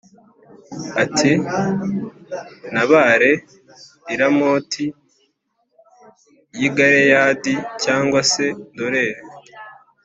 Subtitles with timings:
[1.03, 1.31] ati
[2.71, 3.31] “Ntabare
[4.13, 4.85] i Ramoti
[6.59, 9.21] y’i Galeyadi cyangwa se ndorere?”